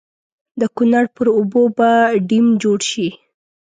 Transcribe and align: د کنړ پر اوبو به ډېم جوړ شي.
د 0.59 0.61
کنړ 0.77 1.05
پر 1.15 1.27
اوبو 1.37 1.63
به 1.77 1.89
ډېم 2.29 2.45
جوړ 2.63 2.79
شي. 2.91 3.07